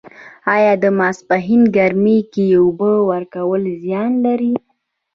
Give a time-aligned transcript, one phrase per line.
[0.55, 4.53] آیا د ماسپښین ګرمۍ کې اوبه ورکول زیان لري؟